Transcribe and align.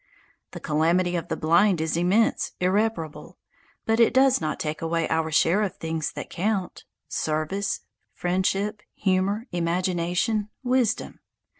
The 0.53 0.59
calamity 0.59 1.15
of 1.15 1.27
the 1.27 1.37
blind 1.37 1.79
is 1.79 1.95
immense, 1.95 2.53
irreparable. 2.59 3.37
But 3.85 3.99
it 3.99 4.15
does 4.15 4.41
not 4.41 4.59
take 4.59 4.81
away 4.81 5.07
our 5.09 5.29
share 5.31 5.61
of 5.61 5.73
the 5.73 5.77
things 5.77 6.11
that 6.13 6.27
count 6.31 6.85
service, 7.07 7.81
friendship, 8.11 8.81
humour, 8.95 9.45
imagination, 9.51 10.49
wisdom. 10.63 11.19